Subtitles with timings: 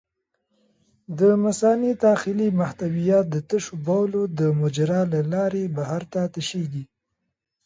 [1.19, 6.83] د مثانې داخلي محتویات د تشو بولو د مجرا له لارې بهر ته تشېږي.